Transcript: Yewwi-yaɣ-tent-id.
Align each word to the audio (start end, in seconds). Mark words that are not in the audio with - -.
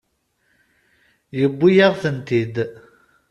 Yewwi-yaɣ-tent-id. 1.39 2.55